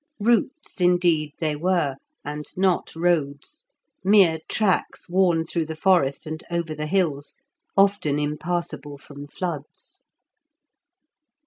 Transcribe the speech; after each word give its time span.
Routes, 0.19 0.81
indeed, 0.81 1.31
they 1.37 1.55
were, 1.55 1.95
and 2.25 2.45
not 2.57 2.95
roads; 2.95 3.65
mere 4.03 4.39
tracks 4.47 5.07
worn 5.07 5.45
through 5.45 5.67
the 5.67 5.75
forest 5.75 6.25
and 6.25 6.43
over 6.49 6.73
the 6.73 6.87
hills, 6.87 7.35
often 7.77 8.17
impassable 8.17 8.97
from 8.97 9.27
floods. 9.27 10.01